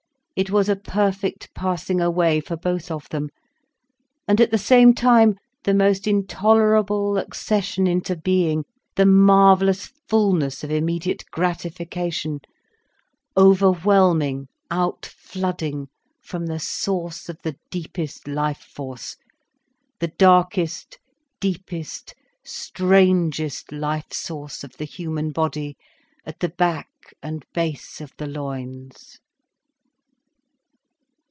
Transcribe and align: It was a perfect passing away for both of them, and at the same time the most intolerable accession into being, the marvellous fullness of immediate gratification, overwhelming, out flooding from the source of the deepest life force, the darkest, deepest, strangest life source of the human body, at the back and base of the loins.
It 0.33 0.49
was 0.49 0.69
a 0.69 0.75
perfect 0.75 1.53
passing 1.53 2.01
away 2.01 2.39
for 2.39 2.57
both 2.57 2.89
of 2.89 3.07
them, 3.09 3.29
and 4.27 4.41
at 4.41 4.49
the 4.49 4.57
same 4.57 4.91
time 4.95 5.35
the 5.65 5.73
most 5.73 6.07
intolerable 6.07 7.17
accession 7.19 7.85
into 7.85 8.15
being, 8.15 8.65
the 8.95 9.05
marvellous 9.05 9.85
fullness 10.07 10.63
of 10.63 10.71
immediate 10.71 11.25
gratification, 11.29 12.39
overwhelming, 13.37 14.47
out 14.71 15.05
flooding 15.05 15.89
from 16.23 16.47
the 16.47 16.59
source 16.59 17.29
of 17.29 17.37
the 17.43 17.55
deepest 17.69 18.27
life 18.27 18.61
force, 18.63 19.17
the 19.99 20.07
darkest, 20.07 20.97
deepest, 21.39 22.15
strangest 22.43 23.71
life 23.71 24.11
source 24.11 24.63
of 24.63 24.77
the 24.77 24.85
human 24.85 25.29
body, 25.29 25.77
at 26.25 26.39
the 26.39 26.49
back 26.49 26.87
and 27.21 27.45
base 27.53 28.01
of 28.01 28.11
the 28.17 28.25
loins. 28.25 29.19